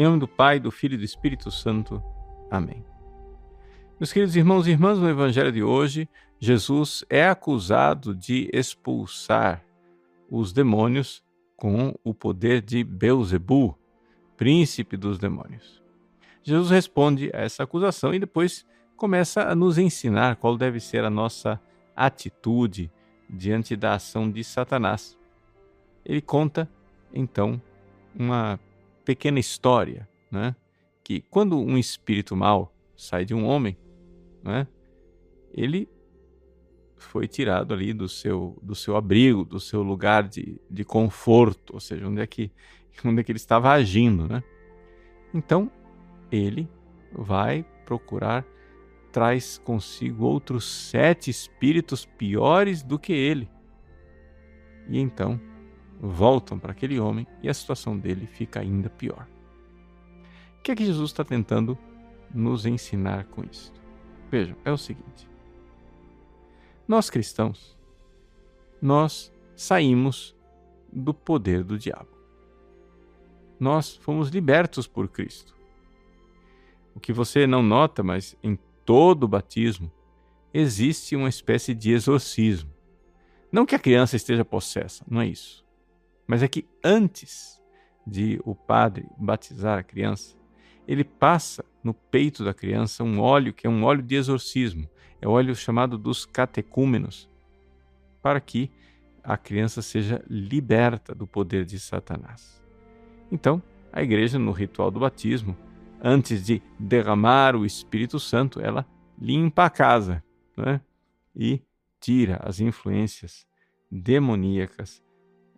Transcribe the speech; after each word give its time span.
Em 0.00 0.04
nome 0.04 0.18
do 0.18 0.26
Pai, 0.26 0.58
do 0.58 0.70
Filho 0.70 0.94
e 0.94 0.96
do 0.96 1.04
Espírito 1.04 1.50
Santo. 1.50 2.02
Amém. 2.50 2.82
Meus 4.00 4.10
queridos 4.10 4.34
irmãos 4.34 4.66
e 4.66 4.70
irmãs, 4.70 4.98
no 4.98 5.06
Evangelho 5.06 5.52
de 5.52 5.62
hoje, 5.62 6.08
Jesus 6.38 7.04
é 7.10 7.28
acusado 7.28 8.14
de 8.14 8.48
expulsar 8.50 9.62
os 10.30 10.54
demônios 10.54 11.22
com 11.54 11.94
o 12.02 12.14
poder 12.14 12.62
de 12.62 12.82
Beuzebu, 12.82 13.76
príncipe 14.38 14.96
dos 14.96 15.18
demônios. 15.18 15.82
Jesus 16.42 16.70
responde 16.70 17.30
a 17.34 17.40
essa 17.40 17.64
acusação 17.64 18.14
e 18.14 18.18
depois 18.18 18.64
começa 18.96 19.42
a 19.42 19.54
nos 19.54 19.76
ensinar 19.76 20.36
qual 20.36 20.56
deve 20.56 20.80
ser 20.80 21.04
a 21.04 21.10
nossa 21.10 21.60
atitude 21.94 22.90
diante 23.28 23.76
da 23.76 23.96
ação 23.96 24.30
de 24.30 24.42
Satanás. 24.44 25.14
Ele 26.02 26.22
conta, 26.22 26.66
então, 27.12 27.60
uma 28.18 28.58
pequena 29.10 29.40
história, 29.40 30.08
né? 30.30 30.54
que 31.02 31.20
quando 31.20 31.58
um 31.58 31.76
espírito 31.76 32.36
mau 32.36 32.72
sai 32.96 33.24
de 33.24 33.34
um 33.34 33.44
homem, 33.44 33.76
né? 34.40 34.68
ele 35.52 35.88
foi 36.96 37.26
tirado 37.26 37.74
ali 37.74 37.92
do 37.92 38.08
seu, 38.08 38.56
do 38.62 38.72
seu 38.72 38.94
abrigo, 38.94 39.44
do 39.44 39.58
seu 39.58 39.82
lugar 39.82 40.28
de, 40.28 40.60
de 40.70 40.84
conforto, 40.84 41.74
ou 41.74 41.80
seja, 41.80 42.06
onde 42.06 42.20
é, 42.20 42.26
que, 42.26 42.52
onde 43.04 43.20
é 43.20 43.24
que 43.24 43.32
ele 43.32 43.36
estava 43.36 43.72
agindo. 43.72 44.28
Né? 44.28 44.44
Então, 45.34 45.68
ele 46.30 46.68
vai 47.12 47.66
procurar, 47.84 48.46
traz 49.10 49.58
consigo 49.58 50.24
outros 50.24 50.64
sete 50.64 51.30
espíritos 51.30 52.06
piores 52.06 52.80
do 52.80 52.96
que 52.96 53.12
ele. 53.12 53.50
E 54.88 55.00
então 55.00 55.40
voltam 56.00 56.58
para 56.58 56.72
aquele 56.72 56.98
homem 56.98 57.26
e 57.42 57.48
a 57.48 57.54
situação 57.54 57.96
dele 57.98 58.26
fica 58.26 58.60
ainda 58.60 58.88
pior. 58.88 59.28
O 60.58 60.62
que 60.62 60.72
é 60.72 60.76
que 60.76 60.84
Jesus 60.84 61.10
está 61.10 61.24
tentando 61.24 61.76
nos 62.32 62.66
ensinar 62.66 63.24
com 63.26 63.44
isso? 63.44 63.72
Vejam, 64.30 64.56
é 64.64 64.72
o 64.72 64.78
seguinte: 64.78 65.28
nós 66.88 67.10
cristãos, 67.10 67.76
nós 68.80 69.32
saímos 69.54 70.34
do 70.92 71.12
poder 71.12 71.62
do 71.62 71.78
diabo. 71.78 72.08
Nós 73.58 73.94
fomos 73.96 74.30
libertos 74.30 74.86
por 74.86 75.06
Cristo. 75.08 75.54
O 76.94 77.00
que 77.00 77.12
você 77.12 77.46
não 77.46 77.62
nota, 77.62 78.02
mas 78.02 78.36
em 78.42 78.58
todo 78.84 79.28
batismo 79.28 79.92
existe 80.52 81.14
uma 81.14 81.28
espécie 81.28 81.74
de 81.74 81.92
exorcismo. 81.92 82.70
Não 83.52 83.66
que 83.66 83.74
a 83.74 83.78
criança 83.78 84.16
esteja 84.16 84.44
possessa, 84.44 85.04
não 85.08 85.20
é 85.20 85.26
isso. 85.26 85.64
Mas 86.30 86.44
é 86.44 86.46
que 86.46 86.64
antes 86.84 87.60
de 88.06 88.40
o 88.44 88.54
padre 88.54 89.04
batizar 89.18 89.80
a 89.80 89.82
criança, 89.82 90.36
ele 90.86 91.02
passa 91.02 91.64
no 91.82 91.92
peito 91.92 92.44
da 92.44 92.54
criança 92.54 93.02
um 93.02 93.18
óleo 93.18 93.52
que 93.52 93.66
é 93.66 93.70
um 93.70 93.82
óleo 93.82 94.00
de 94.00 94.14
exorcismo, 94.14 94.88
é 95.20 95.26
o 95.26 95.32
óleo 95.32 95.56
chamado 95.56 95.98
dos 95.98 96.24
catecúmenos, 96.24 97.28
para 98.22 98.40
que 98.40 98.70
a 99.24 99.36
criança 99.36 99.82
seja 99.82 100.24
liberta 100.30 101.16
do 101.16 101.26
poder 101.26 101.64
de 101.64 101.80
Satanás. 101.80 102.62
Então, 103.32 103.60
a 103.92 104.00
igreja, 104.00 104.38
no 104.38 104.52
ritual 104.52 104.88
do 104.88 105.00
batismo, 105.00 105.56
antes 106.00 106.46
de 106.46 106.62
derramar 106.78 107.56
o 107.56 107.66
Espírito 107.66 108.20
Santo, 108.20 108.60
ela 108.60 108.86
limpa 109.20 109.64
a 109.64 109.70
casa 109.70 110.22
né? 110.56 110.80
e 111.34 111.60
tira 111.98 112.38
as 112.44 112.60
influências 112.60 113.44
demoníacas 113.90 115.02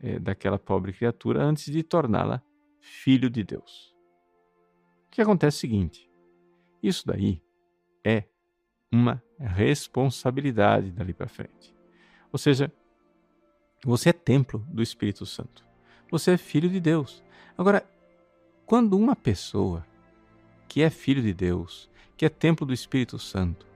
é, 0.02 0.18
daquela 0.18 0.58
pobre 0.58 0.92
criatura 0.92 1.42
antes 1.42 1.72
de 1.72 1.82
torná-la 1.82 2.42
filho 2.80 3.30
de 3.30 3.44
Deus. 3.44 3.94
O 5.06 5.10
que 5.12 5.22
acontece 5.22 5.56
é 5.56 5.58
o 5.58 5.60
seguinte: 5.60 6.10
isso 6.82 7.06
daí 7.06 7.40
é 8.04 8.24
uma 8.90 9.22
responsabilidade 9.38 10.90
dali 10.90 11.14
para 11.14 11.28
frente. 11.28 11.74
Ou 12.32 12.38
seja, 12.38 12.72
você 13.84 14.10
é 14.10 14.12
templo 14.12 14.64
do 14.68 14.82
Espírito 14.82 15.24
Santo. 15.24 15.64
Você 16.10 16.32
é 16.32 16.36
filho 16.36 16.68
de 16.68 16.78
Deus. 16.78 17.22
Agora, 17.56 17.86
quando 18.66 18.98
uma 18.98 19.16
pessoa 19.16 19.86
que 20.68 20.82
é 20.82 20.90
filho 20.90 21.22
de 21.22 21.32
Deus, 21.32 21.90
que 22.16 22.24
é 22.24 22.28
templo 22.28 22.66
do 22.66 22.72
Espírito 22.72 23.18
Santo, 23.18 23.66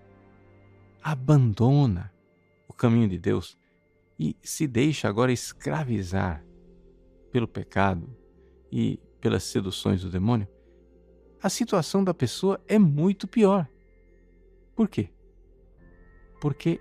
abandona 1.02 2.12
o 2.68 2.72
caminho 2.72 3.08
de 3.08 3.18
Deus, 3.18 3.56
e 4.18 4.36
se 4.42 4.66
deixa 4.66 5.08
agora 5.08 5.32
escravizar 5.32 6.44
pelo 7.30 7.46
pecado 7.46 8.08
e 8.72 8.98
pelas 9.20 9.44
seduções 9.44 10.02
do 10.02 10.10
demônio, 10.10 10.48
a 11.42 11.48
situação 11.48 12.02
da 12.02 12.14
pessoa 12.14 12.60
é 12.66 12.78
muito 12.78 13.28
pior. 13.28 13.68
Por 14.74 14.88
quê? 14.88 15.10
Porque 16.40 16.80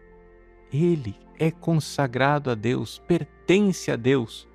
ele 0.71 1.15
é 1.37 1.51
consagrado 1.51 2.49
a 2.49 2.55
Deus, 2.55 2.99
pertence 2.99 3.91
a 3.91 3.95
Deus 3.95 4.47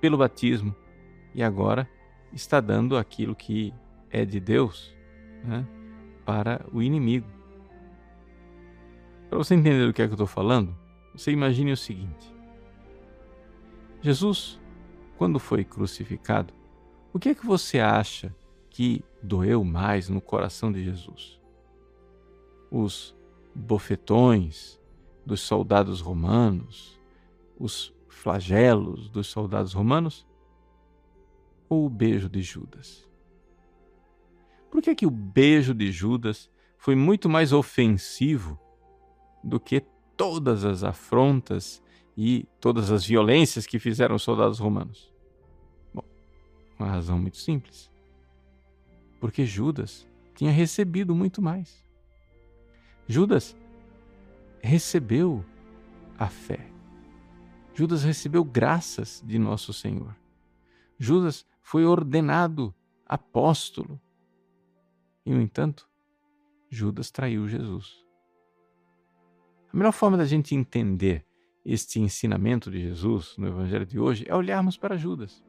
pelo 0.00 0.18
batismo 0.18 0.74
e 1.34 1.42
agora 1.42 1.88
está 2.32 2.60
dando 2.60 2.96
aquilo 2.96 3.34
que 3.34 3.72
é 4.10 4.24
de 4.24 4.38
Deus 4.38 4.94
né, 5.44 5.66
para 6.24 6.64
o 6.72 6.82
inimigo. 6.82 7.26
Para 9.28 9.38
você 9.38 9.54
entender 9.54 9.86
do 9.86 9.92
que 9.92 10.02
é 10.02 10.06
que 10.06 10.12
eu 10.12 10.14
estou 10.14 10.26
falando, 10.26 10.76
você 11.16 11.32
imagine 11.32 11.72
o 11.72 11.76
seguinte: 11.76 12.34
Jesus, 14.02 14.60
quando 15.16 15.38
foi 15.38 15.64
crucificado, 15.64 16.52
o 17.12 17.18
que 17.18 17.30
é 17.30 17.34
que 17.34 17.46
você 17.46 17.80
acha 17.80 18.34
que 18.68 19.02
doeu 19.22 19.64
mais 19.64 20.08
no 20.08 20.20
coração 20.20 20.70
de 20.70 20.84
Jesus? 20.84 21.40
Os 22.70 23.16
bofetões 23.54 24.78
dos 25.24 25.40
soldados 25.40 26.00
romanos, 26.00 27.00
os 27.58 27.94
flagelos 28.08 29.08
dos 29.08 29.28
soldados 29.28 29.72
romanos 29.72 30.26
ou 31.68 31.86
o 31.86 31.90
beijo 31.90 32.28
de 32.28 32.42
Judas? 32.42 33.08
Por 34.70 34.82
que, 34.82 34.90
é 34.90 34.94
que 34.94 35.06
o 35.06 35.10
beijo 35.10 35.72
de 35.72 35.90
Judas 35.90 36.50
foi 36.76 36.94
muito 36.94 37.28
mais 37.28 37.52
ofensivo 37.52 38.60
do 39.42 39.58
que 39.58 39.80
todas 40.16 40.64
as 40.64 40.82
afrontas 40.82 41.82
e 42.16 42.46
todas 42.60 42.90
as 42.90 43.04
violências 43.04 43.66
que 43.66 43.78
fizeram 43.78 44.16
os 44.16 44.22
soldados 44.22 44.58
romanos? 44.58 45.12
Bom, 45.92 46.04
uma 46.78 46.88
razão 46.88 47.18
muito 47.18 47.36
simples. 47.36 47.90
Porque 49.20 49.44
Judas 49.44 50.06
tinha 50.34 50.50
recebido 50.50 51.14
muito 51.14 51.42
mais. 51.42 51.84
Judas 53.06 53.56
recebeu 54.60 55.44
a 56.18 56.28
fé. 56.28 56.70
Judas 57.74 58.02
recebeu 58.02 58.42
graças 58.44 59.22
de 59.24 59.38
nosso 59.38 59.72
Senhor. 59.72 60.16
Judas 60.98 61.46
foi 61.60 61.84
ordenado 61.84 62.74
apóstolo. 63.04 64.00
E, 65.24 65.30
no 65.30 65.40
entanto, 65.40 65.88
Judas 66.70 67.10
traiu 67.10 67.46
Jesus. 67.48 68.05
A 69.72 69.76
melhor 69.76 69.92
forma 69.92 70.16
da 70.16 70.24
gente 70.24 70.54
entender 70.54 71.24
este 71.64 72.00
ensinamento 72.00 72.70
de 72.70 72.80
Jesus 72.80 73.34
no 73.36 73.46
Evangelho 73.46 73.84
de 73.84 73.98
hoje 73.98 74.24
é 74.28 74.34
olharmos 74.34 74.76
para 74.76 74.96
Judas 74.96 75.42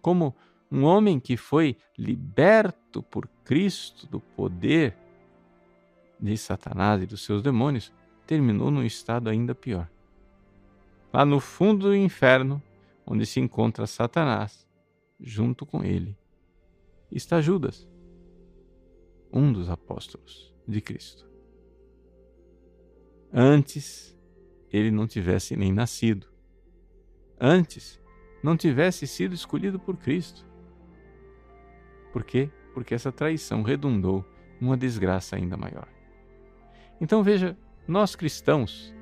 como 0.00 0.34
um 0.70 0.84
homem 0.84 1.18
que 1.18 1.36
foi 1.36 1.76
liberto 1.98 3.02
por 3.02 3.28
Cristo 3.44 4.06
do 4.06 4.20
poder 4.20 4.96
de 6.18 6.36
Satanás 6.36 7.02
e 7.02 7.06
dos 7.06 7.24
seus 7.24 7.42
demônios, 7.42 7.92
terminou 8.26 8.70
num 8.70 8.84
estado 8.84 9.28
ainda 9.28 9.54
pior. 9.54 9.90
Lá 11.12 11.24
no 11.24 11.40
fundo 11.40 11.88
do 11.88 11.96
inferno, 11.96 12.62
onde 13.06 13.26
se 13.26 13.40
encontra 13.40 13.86
Satanás, 13.86 14.66
junto 15.18 15.66
com 15.66 15.82
ele, 15.82 16.16
está 17.10 17.40
Judas, 17.40 17.88
um 19.32 19.52
dos 19.52 19.68
apóstolos 19.68 20.54
de 20.68 20.80
Cristo. 20.80 21.29
Antes 23.32 24.18
ele 24.72 24.90
não 24.90 25.06
tivesse 25.06 25.56
nem 25.56 25.72
nascido. 25.72 26.26
Antes 27.40 28.00
não 28.42 28.56
tivesse 28.56 29.06
sido 29.06 29.34
escolhido 29.34 29.78
por 29.78 29.96
Cristo. 29.96 30.46
Por 32.12 32.24
quê? 32.24 32.50
Porque 32.74 32.94
essa 32.94 33.12
traição 33.12 33.62
redundou 33.62 34.24
numa 34.60 34.76
desgraça 34.76 35.36
ainda 35.36 35.56
maior. 35.56 35.88
Então 37.00 37.22
veja, 37.22 37.56
nós 37.86 38.14
cristãos 38.14 38.94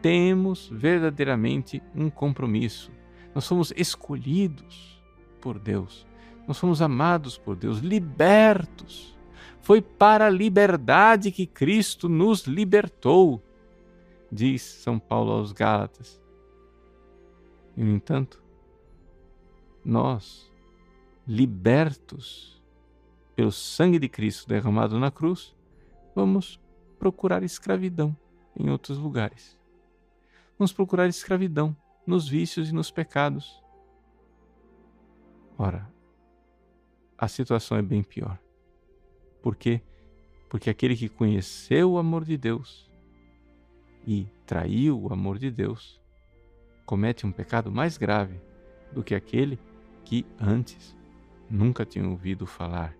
temos 0.00 0.68
verdadeiramente 0.72 1.82
um 1.94 2.08
compromisso. 2.08 2.90
Nós 3.34 3.44
somos 3.44 3.72
escolhidos 3.76 5.02
por 5.40 5.58
Deus. 5.58 6.06
Nós 6.46 6.56
somos 6.56 6.82
amados 6.82 7.38
por 7.38 7.56
Deus, 7.56 7.78
libertos. 7.78 9.18
Foi 9.60 9.80
para 9.80 10.26
a 10.26 10.30
liberdade 10.30 11.30
que 11.30 11.46
Cristo 11.46 12.08
nos 12.08 12.44
libertou 12.46 13.42
diz 14.30 14.62
São 14.62 14.98
Paulo 14.98 15.32
aos 15.32 15.52
Gálatas. 15.52 16.22
E, 17.76 17.82
no 17.82 17.90
entanto, 17.90 18.42
nós, 19.84 20.52
libertos 21.26 22.62
pelo 23.34 23.52
sangue 23.52 23.98
de 23.98 24.08
Cristo 24.08 24.48
derramado 24.48 24.98
na 24.98 25.10
cruz, 25.10 25.56
vamos 26.14 26.60
procurar 26.98 27.42
escravidão 27.42 28.16
em 28.56 28.68
outros 28.70 28.98
lugares. 28.98 29.58
Vamos 30.58 30.72
procurar 30.72 31.08
escravidão 31.08 31.74
nos 32.06 32.28
vícios 32.28 32.68
e 32.68 32.74
nos 32.74 32.90
pecados. 32.90 33.62
Ora, 35.56 35.90
a 37.16 37.28
situação 37.28 37.76
é 37.78 37.82
bem 37.82 38.02
pior. 38.02 38.38
Por 39.42 39.56
quê? 39.56 39.80
Porque 40.48 40.68
aquele 40.68 40.96
que 40.96 41.08
conheceu 41.08 41.92
o 41.92 41.98
amor 41.98 42.24
de 42.24 42.36
Deus 42.36 42.89
e 44.06 44.26
traiu 44.46 45.00
o 45.00 45.12
amor 45.12 45.38
de 45.38 45.50
Deus 45.50 46.00
comete 46.90 47.24
um 47.24 47.30
pecado 47.30 47.70
mais 47.70 47.96
grave 47.96 48.40
do 48.92 49.04
que 49.04 49.14
aquele 49.14 49.60
que 50.04 50.26
antes 50.40 50.96
nunca 51.48 51.86
tinha 51.86 52.04
ouvido 52.08 52.48
falar 52.48 52.96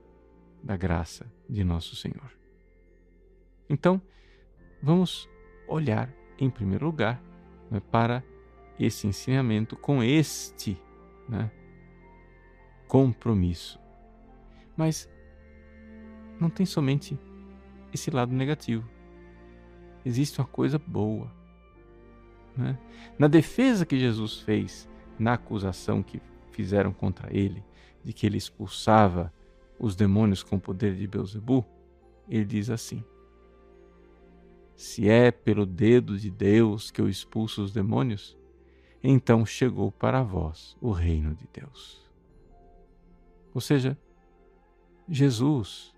da 0.62 0.76
graça 0.76 1.26
de 1.48 1.64
nosso 1.64 1.96
Senhor. 1.96 2.30
Então, 3.68 4.00
vamos 4.80 5.28
olhar 5.66 6.08
em 6.38 6.48
primeiro 6.48 6.86
lugar 6.86 7.20
né, 7.68 7.80
para 7.90 8.22
esse 8.78 9.08
ensinamento 9.08 9.76
com 9.76 10.04
este 10.04 10.80
né, 11.28 11.50
compromisso. 12.86 13.76
Mas 14.76 15.10
não 16.40 16.48
tem 16.48 16.64
somente 16.64 17.18
esse 17.92 18.08
lado 18.08 18.32
negativo. 18.32 18.88
Existe 20.04 20.40
uma 20.40 20.46
coisa 20.46 20.78
boa. 20.78 21.30
Né? 22.56 22.78
Na 23.18 23.28
defesa 23.28 23.86
que 23.86 23.98
Jesus 23.98 24.40
fez, 24.40 24.88
na 25.18 25.34
acusação 25.34 26.02
que 26.02 26.20
fizeram 26.50 26.92
contra 26.92 27.34
ele, 27.36 27.62
de 28.04 28.12
que 28.12 28.26
ele 28.26 28.38
expulsava 28.38 29.32
os 29.78 29.94
demônios 29.94 30.42
com 30.42 30.56
o 30.56 30.60
poder 30.60 30.94
de 30.96 31.06
Beuzebu, 31.06 31.64
ele 32.28 32.44
diz 32.44 32.70
assim: 32.70 33.04
Se 34.74 35.08
é 35.08 35.30
pelo 35.30 35.66
dedo 35.66 36.18
de 36.18 36.30
Deus 36.30 36.90
que 36.90 37.00
eu 37.00 37.08
expulso 37.08 37.62
os 37.62 37.72
demônios, 37.72 38.36
então 39.02 39.44
chegou 39.46 39.90
para 39.90 40.22
vós 40.22 40.76
o 40.80 40.90
reino 40.90 41.34
de 41.34 41.48
Deus. 41.52 42.00
Ou 43.54 43.60
seja, 43.60 43.98
Jesus 45.08 45.92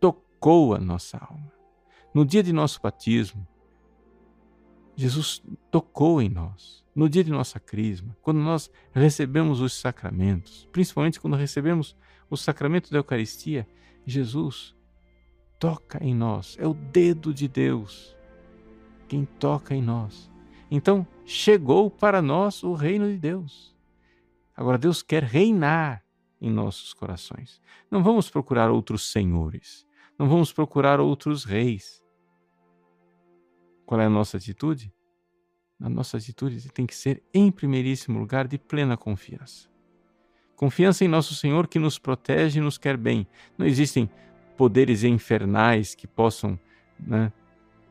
tocou 0.00 0.74
a 0.74 0.80
nossa 0.80 1.18
alma. 1.18 1.52
No 2.14 2.24
dia 2.24 2.44
de 2.44 2.52
nosso 2.52 2.80
batismo, 2.80 3.44
Jesus 4.94 5.42
tocou 5.70 6.22
em 6.22 6.28
nós. 6.28 6.84
No 6.94 7.08
dia 7.08 7.24
de 7.24 7.30
nossa 7.30 7.58
crisma, 7.58 8.16
quando 8.22 8.38
nós 8.38 8.70
recebemos 8.92 9.60
os 9.60 9.72
sacramentos, 9.72 10.68
principalmente 10.70 11.18
quando 11.18 11.34
recebemos 11.34 11.96
o 12.30 12.36
sacramento 12.36 12.88
da 12.88 12.98
Eucaristia, 12.98 13.66
Jesus 14.06 14.76
toca 15.58 15.98
em 16.04 16.14
nós. 16.14 16.56
É 16.60 16.68
o 16.68 16.74
dedo 16.74 17.34
de 17.34 17.48
Deus 17.48 18.16
quem 19.08 19.24
toca 19.24 19.74
em 19.74 19.82
nós. 19.82 20.30
Então, 20.70 21.04
chegou 21.24 21.90
para 21.90 22.22
nós 22.22 22.62
o 22.62 22.74
reino 22.74 23.08
de 23.08 23.18
Deus. 23.18 23.74
Agora, 24.56 24.78
Deus 24.78 25.02
quer 25.02 25.24
reinar 25.24 26.04
em 26.40 26.48
nossos 26.48 26.94
corações. 26.94 27.60
Não 27.90 28.04
vamos 28.04 28.30
procurar 28.30 28.70
outros 28.70 29.10
senhores. 29.10 29.84
Não 30.16 30.28
vamos 30.28 30.52
procurar 30.52 31.00
outros 31.00 31.44
reis. 31.44 32.03
Qual 33.86 34.00
é 34.00 34.06
a 34.06 34.10
nossa 34.10 34.36
atitude? 34.36 34.92
A 35.80 35.88
nossa 35.88 36.16
atitude 36.16 36.70
tem 36.70 36.86
que 36.86 36.94
ser, 36.94 37.22
em 37.32 37.50
primeiríssimo 37.50 38.18
lugar, 38.18 38.48
de 38.48 38.58
plena 38.58 38.96
confiança. 38.96 39.68
Confiança 40.56 41.04
em 41.04 41.08
nosso 41.08 41.34
Senhor 41.34 41.66
que 41.66 41.78
nos 41.78 41.98
protege 41.98 42.58
e 42.58 42.62
nos 42.62 42.78
quer 42.78 42.96
bem. 42.96 43.26
Não 43.58 43.66
existem 43.66 44.08
poderes 44.56 45.02
infernais 45.02 45.94
que 45.94 46.06
possam 46.06 46.58
né, 46.98 47.32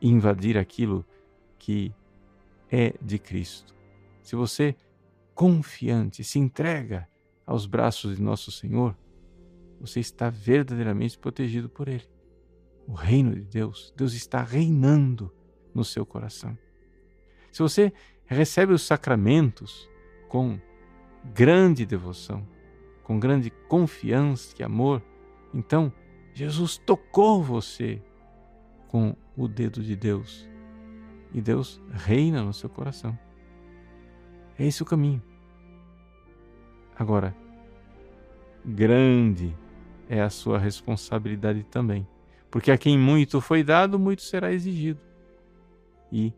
invadir 0.00 0.56
aquilo 0.56 1.04
que 1.58 1.92
é 2.70 2.94
de 3.00 3.18
Cristo. 3.18 3.74
Se 4.22 4.34
você, 4.34 4.74
confiante, 5.34 6.24
se 6.24 6.38
entrega 6.38 7.06
aos 7.46 7.66
braços 7.66 8.16
de 8.16 8.22
nosso 8.22 8.50
Senhor, 8.50 8.96
você 9.78 10.00
está 10.00 10.30
verdadeiramente 10.30 11.18
protegido 11.18 11.68
por 11.68 11.88
Ele. 11.88 12.08
O 12.86 12.94
reino 12.94 13.34
de 13.34 13.42
Deus, 13.42 13.92
Deus 13.96 14.14
está 14.14 14.42
reinando 14.42 15.32
no 15.74 15.84
seu 15.84 16.06
coração. 16.06 16.56
Se 17.50 17.62
você 17.62 17.92
recebe 18.26 18.72
os 18.72 18.82
sacramentos 18.82 19.88
com 20.28 20.58
grande 21.34 21.84
devoção, 21.84 22.46
com 23.02 23.18
grande 23.18 23.50
confiança 23.68 24.54
e 24.58 24.62
amor, 24.62 25.02
então 25.52 25.92
Jesus 26.32 26.76
tocou 26.76 27.42
você 27.42 28.02
com 28.88 29.14
o 29.36 29.46
dedo 29.46 29.82
de 29.82 29.94
Deus 29.94 30.48
e 31.32 31.40
Deus 31.40 31.80
reina 31.92 32.42
no 32.42 32.52
seu 32.52 32.68
coração. 32.68 33.18
É 34.58 34.66
esse 34.66 34.82
o 34.82 34.86
caminho. 34.86 35.22
Agora, 36.96 37.36
grande 38.64 39.56
é 40.08 40.20
a 40.20 40.30
sua 40.30 40.58
responsabilidade 40.58 41.64
também, 41.64 42.06
porque 42.50 42.70
a 42.70 42.78
quem 42.78 42.98
muito 42.98 43.40
foi 43.40 43.64
dado, 43.64 43.98
muito 43.98 44.22
será 44.22 44.52
exigido 44.52 45.13
e 46.10 46.32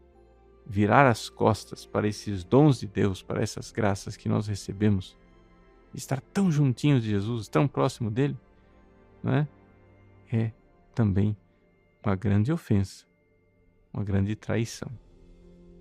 virar 0.67 1.07
as 1.07 1.29
costas 1.29 1.87
para 1.87 2.09
esses 2.09 2.43
dons 2.43 2.81
de 2.81 2.87
Deus, 2.87 3.23
para 3.23 3.43
essas 3.43 3.71
graças 3.71 4.17
que 4.17 4.29
nós 4.29 4.47
recebemos, 4.49 5.17
estar 5.95 6.21
tão 6.21 6.51
juntinho 6.51 7.01
de 7.01 7.09
Jesus, 7.09 7.49
tão 7.49 7.69
próximo 7.69 8.11
dele, 8.11 8.37
não 9.23 9.33
é? 9.33 9.49
é 10.33 10.53
também 10.95 11.37
uma 12.05 12.17
grande 12.17 12.53
ofensa, 12.53 13.07
uma 13.93 14.05
grande 14.05 14.35
traição. 14.35 14.91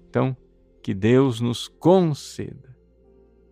Então, 0.09 0.35
que 0.81 0.93
Deus 0.93 1.41
nos 1.41 1.67
conceda 1.67 2.75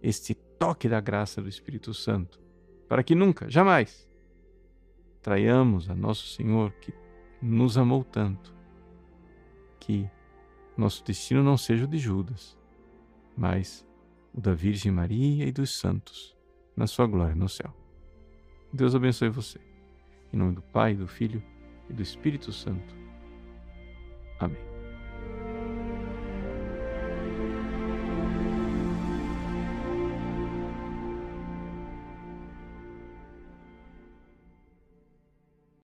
este 0.01 0.35
toque 0.35 0.88
da 0.88 1.01
graça 1.01 1.41
do 1.41 1.50
Espírito 1.50 1.94
Santo, 1.94 2.39
para 2.88 3.03
que 3.03 3.15
nunca, 3.15 3.50
jamais, 3.50 4.07
traiamos 5.21 5.89
a 5.89 5.95
nosso 5.95 6.27
Senhor 6.27 6.71
que 6.74 6.94
nos 7.41 7.77
amou 7.77 8.03
tanto, 8.03 8.53
que 9.80 10.09
nosso 10.81 11.03
destino 11.03 11.43
não 11.43 11.57
seja 11.57 11.85
o 11.85 11.87
de 11.87 11.97
Judas, 11.97 12.57
mas 13.37 13.85
o 14.33 14.41
da 14.41 14.53
Virgem 14.53 14.91
Maria 14.91 15.45
e 15.45 15.51
dos 15.51 15.77
santos, 15.77 16.35
na 16.75 16.87
sua 16.87 17.06
glória 17.06 17.35
no 17.35 17.47
céu. 17.47 17.73
Deus 18.71 18.95
abençoe 18.95 19.30
você. 19.30 19.59
Em 20.31 20.37
nome 20.37 20.56
do 20.56 20.61
Pai, 20.61 20.95
do 20.95 21.07
Filho 21.07 21.44
e 21.89 21.94
do 21.94 22.01
Espírito 22.01 22.51
Santo. 22.51 22.95
Amém. 24.39 24.72